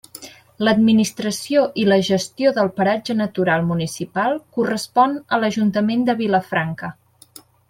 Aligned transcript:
L'administració 0.67 1.65
i 1.81 1.85
la 1.89 1.99
gestió 2.07 2.53
del 2.55 2.71
paratge 2.79 3.17
natural 3.19 3.67
municipal 3.73 4.37
correspon 4.59 5.15
a 5.37 5.41
l'Ajuntament 5.45 6.09
de 6.11 6.17
Vilafranca. 6.25 6.95